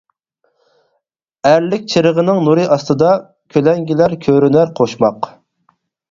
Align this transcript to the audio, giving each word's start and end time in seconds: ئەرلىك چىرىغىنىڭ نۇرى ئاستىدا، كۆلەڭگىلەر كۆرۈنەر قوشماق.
ئەرلىك 1.49 1.83
چىرىغىنىڭ 1.91 2.39
نۇرى 2.47 2.63
ئاستىدا، 2.75 3.11
كۆلەڭگىلەر 3.57 4.15
كۆرۈنەر 4.25 4.73
قوشماق. 4.81 5.29